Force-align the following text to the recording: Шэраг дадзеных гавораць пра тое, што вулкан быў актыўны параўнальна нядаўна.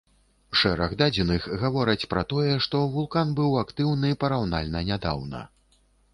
Шэраг 0.59 0.95
дадзеных 1.01 1.45
гавораць 1.63 2.07
пра 2.13 2.23
тое, 2.31 2.57
што 2.67 2.81
вулкан 2.97 3.37
быў 3.41 3.59
актыўны 3.65 4.13
параўнальна 4.27 4.85
нядаўна. 4.91 5.45